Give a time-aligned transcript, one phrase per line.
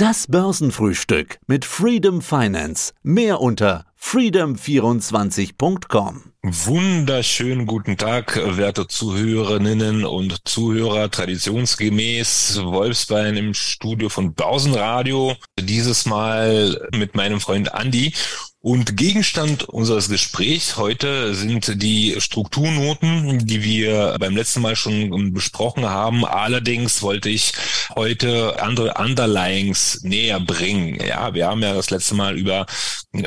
[0.00, 2.92] Das Börsenfrühstück mit Freedom Finance.
[3.02, 6.22] Mehr unter freedom24.com.
[6.44, 11.10] Wunderschönen guten Tag, werte Zuhörerinnen und Zuhörer.
[11.10, 15.34] Traditionsgemäß Wolfsbein im Studio von Börsenradio.
[15.58, 18.12] Dieses Mal mit meinem Freund Andi.
[18.60, 25.88] Und Gegenstand unseres Gesprächs heute sind die Strukturnoten, die wir beim letzten Mal schon besprochen
[25.88, 26.24] haben.
[26.24, 27.52] Allerdings wollte ich
[27.94, 30.98] heute andere Underlyings näher bringen.
[31.06, 32.66] Ja, wir haben ja das letzte Mal über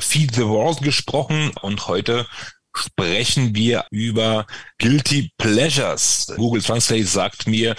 [0.00, 2.26] Feed the World gesprochen und heute
[2.76, 4.46] sprechen wir über
[4.78, 6.34] Guilty Pleasures.
[6.36, 7.76] Google Translate sagt mir,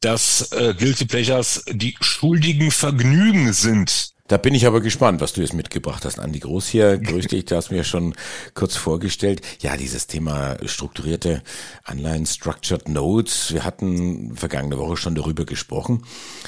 [0.00, 4.13] dass äh, Guilty Pleasures die schuldigen Vergnügen sind.
[4.26, 6.18] Da bin ich aber gespannt, was du jetzt mitgebracht hast.
[6.18, 8.14] Andi Groß hier, grüß dich, du hast mir schon
[8.54, 9.42] kurz vorgestellt.
[9.60, 11.42] Ja, dieses Thema strukturierte
[11.84, 13.52] Anleihen, Structured Notes.
[13.52, 16.06] Wir hatten vergangene Woche schon darüber gesprochen.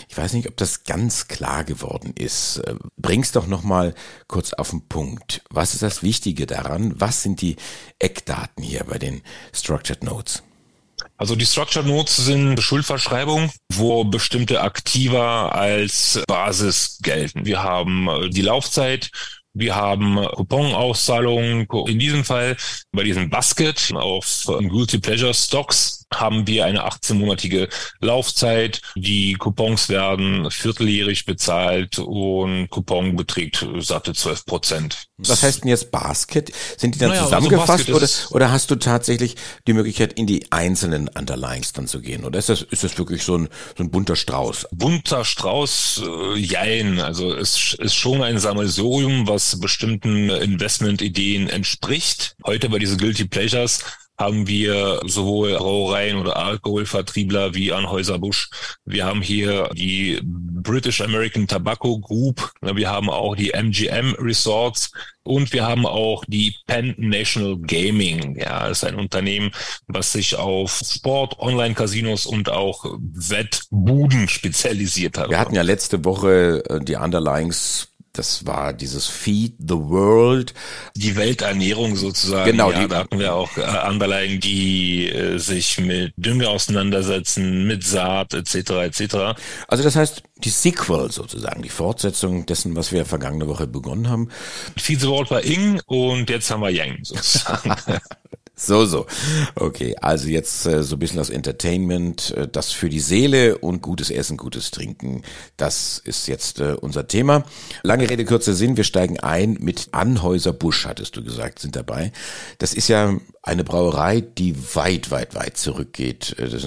[0.08, 2.62] Ich weiß nicht, ob das ganz klar geworden ist.
[2.96, 3.95] Bring's doch nochmal
[4.26, 5.42] kurz auf den Punkt.
[5.51, 6.98] Was ist das Wichtige daran?
[6.98, 7.56] Was sind die
[7.98, 9.20] Eckdaten hier bei den
[9.52, 10.42] Structured Notes?
[11.18, 17.46] Also die Structured Notes sind Schuldverschreibungen, wo bestimmte Aktiva als Basis gelten.
[17.46, 19.10] Wir haben äh, die Laufzeit,
[19.54, 21.66] wir haben Couponauszahlungen.
[21.86, 22.56] In diesem Fall
[22.92, 27.68] bei diesem Basket auf Guilty Pleasure Stocks haben wir eine 18-monatige
[28.01, 28.80] Laufzeit.
[28.95, 35.09] Die Coupons werden vierteljährig bezahlt und Coupon beträgt satte 12 Prozent.
[35.18, 36.52] Was heißt denn jetzt Basket?
[36.76, 40.26] Sind die dann naja, also zusammengefasst also oder, oder hast du tatsächlich die Möglichkeit, in
[40.26, 42.24] die einzelnen Underlyings dann zu gehen?
[42.24, 44.68] Oder ist das, ist das wirklich so ein, so ein bunter Strauß?
[44.73, 47.01] Bunter Strauß, äh, jein.
[47.01, 52.37] Also es ist schon ein Sammelsurium, was bestimmten Investmentideen entspricht.
[52.45, 53.80] Heute bei diesen Guilty Pleasures
[54.18, 58.48] haben wir sowohl Brauereien oder Alkoholvertriebler wie Anhäuser-Busch.
[58.84, 62.52] Wir haben hier die British American Tobacco Group.
[62.60, 64.92] Wir haben auch die MGM Resorts
[65.22, 68.38] und wir haben auch die Penn National Gaming.
[68.38, 69.50] Ja, ist ein Unternehmen,
[69.86, 75.30] was sich auf Sport, Online-Casinos und auch Wettbuden spezialisiert hat.
[75.30, 77.88] Wir hatten ja letzte Woche äh, die Underlyings
[78.19, 80.54] das war dieses Feed the World.
[80.94, 82.50] Die Welternährung sozusagen.
[82.50, 82.71] Genau.
[82.71, 88.34] Ja, da hatten wir auch äh, Underlying, die äh, sich mit Dünger auseinandersetzen, mit Saat
[88.34, 88.54] etc.
[88.54, 89.16] etc.
[89.69, 94.28] Also das heißt, die Sequel sozusagen, die Fortsetzung dessen, was wir vergangene Woche begonnen haben.
[94.77, 97.75] Feed the World war Ing und jetzt haben wir Yang sozusagen.
[98.58, 99.04] So, so.
[99.54, 103.82] Okay, also jetzt äh, so ein bisschen das Entertainment, äh, das für die Seele und
[103.82, 105.20] gutes Essen, gutes Trinken.
[105.58, 107.44] Das ist jetzt äh, unser Thema.
[107.82, 108.78] Lange Rede, kurzer Sinn.
[108.78, 112.12] Wir steigen ein mit Anhäuser Busch, hattest du gesagt, sind dabei.
[112.56, 116.34] Das ist ja eine Brauerei, die weit, weit, weit zurückgeht.
[116.38, 116.66] Äh, das ist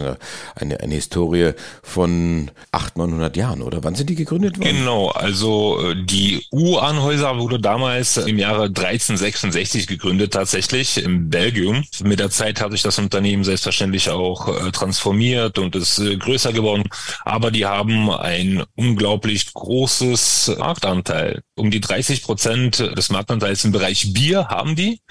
[0.56, 1.52] eine, eine, Historie
[1.84, 3.84] von 800, 900 Jahren, oder?
[3.84, 4.78] Wann sind die gegründet worden?
[4.78, 11.79] Genau, also äh, die U-Anhäuser wurde damals im Jahre 1366 gegründet, tatsächlich in Belgium.
[12.04, 16.54] Mit der Zeit hat sich das Unternehmen selbstverständlich auch äh, transformiert und ist äh, größer
[16.54, 16.84] geworden.
[17.26, 21.42] Aber die haben ein unglaublich großes Marktanteil.
[21.56, 25.02] Um die 30 Prozent des Marktanteils im Bereich Bier haben die.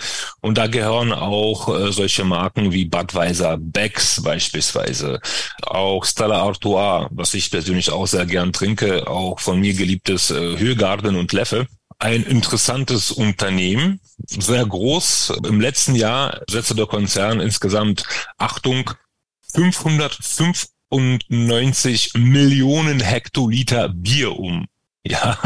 [0.41, 5.21] Und da gehören auch äh, solche Marken wie Budweiser, Becks beispielsweise,
[5.63, 11.17] auch Stella Artois, was ich persönlich auch sehr gern trinke, auch von mir geliebtes Höhegarden
[11.17, 11.67] und Leffe
[11.99, 15.35] ein interessantes Unternehmen, sehr groß.
[15.45, 18.05] Im letzten Jahr setzte der Konzern insgesamt,
[18.37, 18.91] Achtung,
[19.53, 24.67] 595 Millionen Hektoliter Bier um.
[25.07, 25.39] Ja,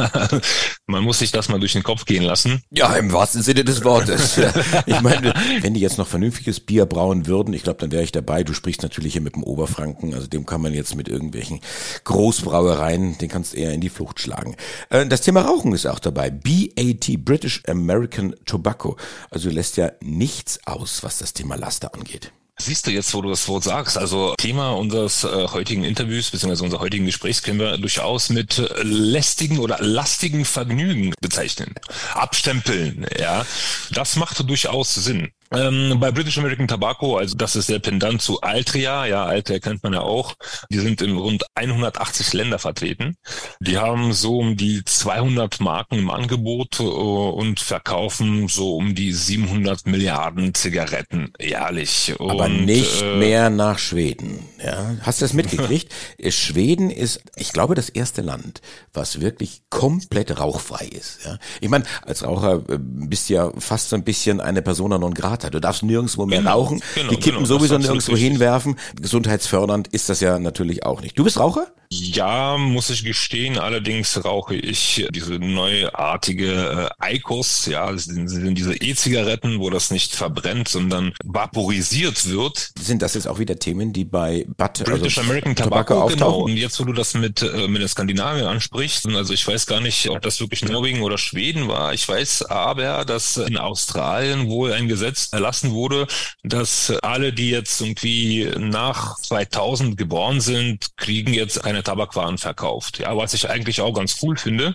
[0.86, 2.62] man muss sich das mal durch den Kopf gehen lassen.
[2.70, 4.40] Ja, im wahrsten Sinne des Wortes.
[4.86, 8.12] ich meine, wenn die jetzt noch vernünftiges Bier brauen würden, ich glaube, dann wäre ich
[8.12, 8.42] dabei.
[8.42, 11.60] Du sprichst natürlich hier mit dem Oberfranken, also dem kann man jetzt mit irgendwelchen
[12.04, 14.56] Großbrauereien, den kannst du eher in die Flucht schlagen.
[14.90, 16.30] Äh, das Thema Rauchen ist auch dabei.
[16.30, 18.96] BAT, British American Tobacco.
[19.30, 22.32] Also lässt ja nichts aus, was das Thema Laster angeht.
[22.58, 26.62] Siehst du jetzt, wo du das Wort sagst, also Thema unseres äh, heutigen Interviews bzw.
[26.62, 31.74] unserer heutigen Gesprächs können wir durchaus mit äh, lästigen oder lastigen Vergnügen bezeichnen.
[32.14, 33.44] Abstempeln, ja.
[33.90, 35.32] Das macht durchaus Sinn.
[35.54, 39.82] Ähm, bei British American Tobacco, also das ist sehr pendant zu Altria, ja, Altria kennt
[39.82, 40.34] man ja auch.
[40.70, 43.16] Die sind in rund 180 Länder vertreten.
[43.60, 49.12] Die haben so um die 200 Marken im Angebot äh, und verkaufen so um die
[49.12, 52.14] 700 Milliarden Zigaretten jährlich.
[52.18, 54.40] Aber und, nicht äh, mehr nach Schweden.
[54.64, 55.92] Ja, hast du das mitgekriegt?
[56.28, 58.60] Schweden ist, ich glaube, das erste Land,
[58.92, 61.20] was wirklich komplett rauchfrei ist.
[61.24, 64.98] Ja, ich meine, als Raucher äh, bist du ja fast so ein bisschen eine Persona
[64.98, 65.54] non grata hat.
[65.54, 68.76] Du darfst nirgendwo mehr genau, rauchen, genau, die Kippen genau, sowieso nirgendwo hinwerfen.
[69.00, 71.18] Gesundheitsfördernd ist das ja natürlich auch nicht.
[71.18, 71.66] Du bist Raucher?
[71.92, 73.58] Ja, muss ich gestehen.
[73.58, 80.14] Allerdings rauche ich diese neuartige äh, ICOS, ja, sind, sind diese E-Zigaretten, wo das nicht
[80.14, 82.70] verbrennt, sondern vaporisiert wird.
[82.80, 86.38] Sind das jetzt auch wieder Themen, die bei BAT, British also American Tobacco, Tobacco genau.
[86.38, 89.80] Und jetzt, wo du das mit, äh, mit der Skandinavien ansprichst, also ich weiß gar
[89.80, 91.92] nicht, ob das wirklich Norwegen oder Schweden war.
[91.92, 96.06] Ich weiß aber, dass in Australien wohl ein Gesetz erlassen wurde,
[96.42, 102.98] dass alle, die jetzt irgendwie nach 2000 geboren sind, kriegen jetzt keine Tabakwaren verkauft.
[102.98, 104.74] Ja, was ich eigentlich auch ganz cool finde.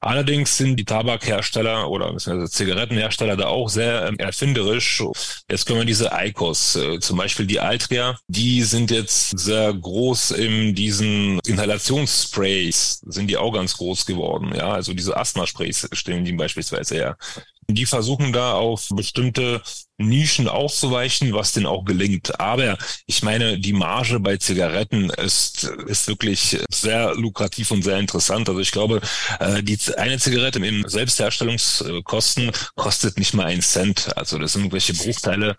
[0.00, 5.02] Allerdings sind die Tabakhersteller oder Zigarettenhersteller da auch sehr ähm, erfinderisch.
[5.50, 10.32] Jetzt können wir diese ICOS, äh, zum Beispiel die Altria, die sind jetzt sehr groß
[10.32, 14.52] in diesen Inhalationssprays, sind die auch ganz groß geworden.
[14.54, 17.16] Ja, also diese Asthma-Sprays stellen die beispielsweise her.
[17.70, 19.60] Die versuchen da auf bestimmte
[19.98, 22.40] Nischen auszuweichen, was denn auch gelingt.
[22.40, 28.48] Aber ich meine, die Marge bei Zigaretten ist, ist wirklich sehr lukrativ und sehr interessant.
[28.48, 29.00] Also ich glaube,
[29.40, 34.16] äh, die eine Zigarette im Selbstherstellungskosten kostet nicht mal einen Cent.
[34.16, 35.56] Also das sind irgendwelche Bruchteile.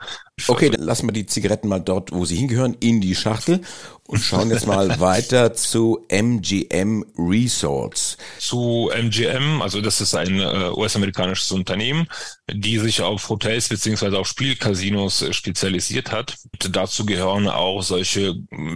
[0.48, 3.62] Okay, dann lassen wir die Zigaretten mal dort, wo sie hingehören, in die Schachtel
[4.10, 8.18] und schauen jetzt mal weiter zu MGM Resorts.
[8.40, 12.08] Zu MGM, also das ist ein äh, US-amerikanisches Unternehmen,
[12.52, 16.38] die sich auf Hotels beziehungsweise auf Spielcasinos äh, spezialisiert hat.
[16.52, 18.36] Und dazu gehören auch solche äh,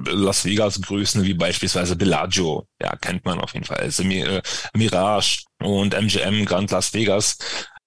[0.10, 2.68] Las Vegas-Größen wie beispielsweise Bellagio.
[2.82, 3.78] Ja, kennt man auf jeden Fall.
[3.78, 4.42] Also äh,
[4.76, 7.38] Mirage und MGM Grand Las Vegas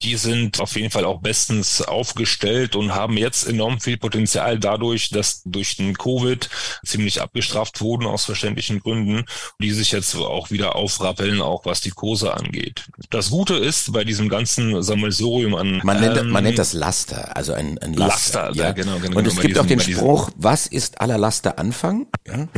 [0.02, 5.08] die sind auf jeden Fall auch bestens aufgestellt und haben jetzt enorm viel Potenzial dadurch,
[5.08, 6.50] dass durch den Covid
[6.84, 9.24] ziemlich abgestraft wurden aus verständlichen Gründen,
[9.58, 12.84] die sich jetzt auch wieder aufrappeln, auch was die Kurse angeht.
[13.08, 17.34] Das Gute ist bei diesem ganzen Sammelsurium an man nennt, ähm, man nennt das Laster,
[17.34, 18.48] also ein, ein Laster.
[18.48, 18.72] Laster ja.
[18.72, 19.16] genau, genau.
[19.16, 22.06] Und es gibt diesen, auch den Spruch, was ist aller Laster Anfang?
[22.26, 22.48] Ja.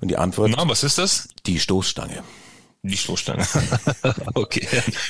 [0.00, 0.52] Und die Antwort.
[0.56, 1.28] Na, was ist das?
[1.46, 2.24] Die Stoßstange.
[2.82, 3.46] Die Stoßstange.
[4.34, 4.66] okay.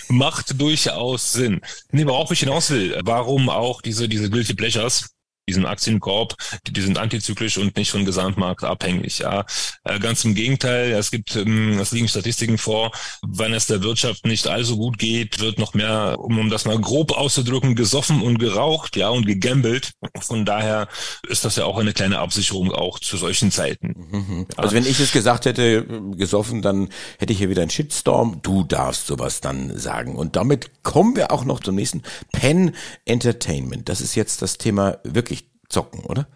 [0.09, 1.61] Macht durchaus Sinn.
[1.93, 5.11] Nee, worauf ich hinaus will, warum auch diese, diese Guilty Pleasures,
[5.49, 9.19] diesen Aktienkorb, die, die sind antizyklisch und nicht von Gesamtmarkt abhängig.
[9.19, 9.45] Ja,
[9.85, 10.93] äh, ganz im Gegenteil.
[10.93, 12.93] Es gibt, ähm, es liegen Statistiken vor,
[13.27, 16.79] wenn es der Wirtschaft nicht allzu gut geht, wird noch mehr, um, um das mal
[16.79, 19.93] grob auszudrücken, gesoffen und geraucht, ja, und gegambelt.
[20.21, 20.89] Von daher
[21.29, 23.95] ist das ja auch eine kleine Absicherung auch zu solchen Zeiten.
[24.11, 24.47] Mhm.
[24.51, 24.59] Ja.
[24.59, 26.89] Also wenn ich es gesagt hätte, gesoffen, dann
[27.19, 28.41] hätte ich hier wieder einen Shitstorm.
[28.43, 30.15] Du darfst sowas dann sagen.
[30.15, 32.03] Und damit kommen wir auch noch zum nächsten.
[32.33, 33.89] Pen Entertainment.
[33.89, 35.40] Das ist jetzt das Thema wirklich
[35.71, 36.27] zocken, oder?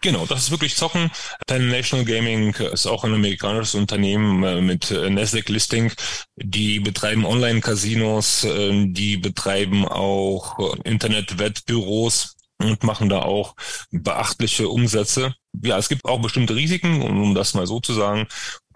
[0.00, 1.10] Genau, das ist wirklich Zocken.
[1.50, 5.92] National Gaming ist auch ein amerikanisches Unternehmen äh, mit äh, Nasdaq-Listing.
[6.36, 13.54] Die betreiben Online-Casinos, äh, die betreiben auch Internet-Wettbüros und machen da auch
[13.90, 15.34] beachtliche Umsätze.
[15.62, 18.26] Ja, es gibt auch bestimmte Risiken, um das mal so zu sagen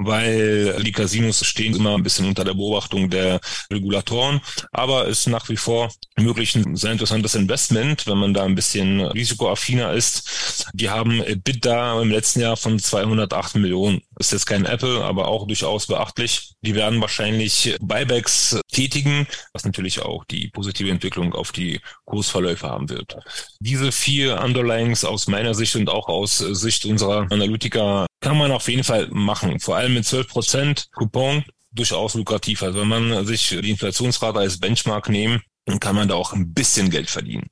[0.07, 3.41] weil die Casinos stehen immer ein bisschen unter der Beobachtung der
[3.71, 4.41] Regulatoren,
[4.73, 9.01] aber ist nach wie vor möglich ein sehr interessantes Investment, wenn man da ein bisschen
[9.01, 10.67] risikoaffiner ist.
[10.75, 14.03] Die haben EBITDA im letzten Jahr von 208 Millionen.
[14.19, 16.53] Ist jetzt kein Apple, aber auch durchaus beachtlich.
[16.63, 22.89] Die werden wahrscheinlich Buybacks tätigen, was natürlich auch die positive Entwicklung auf die Kursverläufe haben
[22.89, 23.17] wird.
[23.61, 28.69] Diese vier Underlyings aus meiner Sicht und auch aus Sicht unserer Analytiker kann man auf
[28.69, 29.61] jeden Fall machen.
[29.61, 32.63] Vor allem mit 12 Prozent Coupon durchaus lukrativ.
[32.63, 36.55] Also wenn man sich die Inflationsrate als Benchmark nehmen, dann kann man da auch ein
[36.55, 37.51] bisschen Geld verdienen.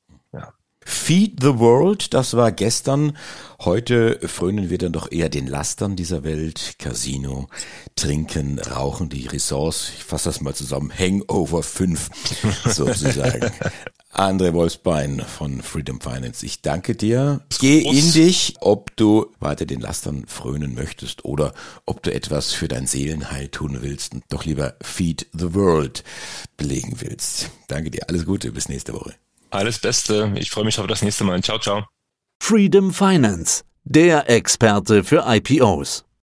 [0.90, 3.16] Feed the World, das war gestern.
[3.60, 6.74] Heute frönen wir dann doch eher den Lastern dieser Welt.
[6.78, 7.48] Casino,
[7.94, 9.92] Trinken, Rauchen, die Ressorts.
[9.96, 10.92] Ich fasse das mal zusammen.
[10.92, 12.10] Hangover 5,
[12.66, 13.50] sozusagen.
[14.12, 16.44] André Wolfsbein von Freedom Finance.
[16.44, 17.40] Ich danke dir.
[17.60, 21.54] Geh in dich, ob du weiter den Lastern frönen möchtest oder
[21.86, 26.02] ob du etwas für dein Seelenheil tun willst und doch lieber Feed the World
[26.56, 27.50] belegen willst.
[27.68, 28.08] Danke dir.
[28.08, 28.50] Alles Gute.
[28.50, 29.14] Bis nächste Woche.
[29.50, 30.32] Alles Beste.
[30.36, 31.42] Ich freue mich auf das nächste Mal.
[31.42, 31.84] Ciao, ciao.
[32.42, 36.04] Freedom Finance, der Experte für IPOs.